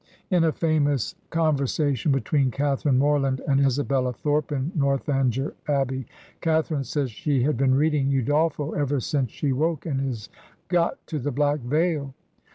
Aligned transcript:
In 0.31 0.43
a 0.43 0.51
famous 0.51 1.13
conversation 1.29 2.11
between 2.11 2.49
Catharine 2.49 2.97
Morland 2.97 3.39
and 3.47 3.61
Isabella 3.63 4.13
Thorp 4.13 4.51
in" 4.51 4.71
Northanger 4.75 5.53
Abbey," 5.67 6.07
Catharine 6.41 6.83
says 6.85 7.11
she 7.11 7.43
has 7.43 7.53
been 7.53 7.75
reading 7.75 8.09
"Udolpho'' 8.09 8.75
ever 8.75 8.99
since 8.99 9.29
she 9.29 9.51
woke 9.53 9.85
and 9.85 10.01
is 10.01 10.27
''got 10.69 10.93
to 11.05 11.19
the 11.19 11.29
black 11.31 11.59
veil." 11.59 12.15